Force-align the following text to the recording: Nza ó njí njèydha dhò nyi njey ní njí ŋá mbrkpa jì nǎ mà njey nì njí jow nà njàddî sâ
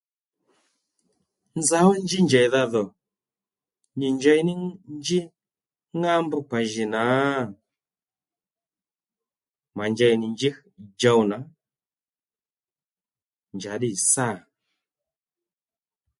Nza 1.59 1.77
ó 1.91 1.93
njí 2.03 2.19
njèydha 2.23 2.61
dhò 2.73 2.83
nyi 3.97 4.07
njey 4.17 4.41
ní 4.47 4.53
njí 4.97 5.19
ŋá 5.99 6.11
mbrkpa 6.25 6.57
jì 6.71 6.83
nǎ 6.93 7.03
mà 9.77 9.83
njey 9.91 10.13
nì 10.19 10.27
njí 10.33 10.49
jow 11.01 11.21
nà 11.29 11.37
njàddî 13.55 13.89
sâ 14.11 14.27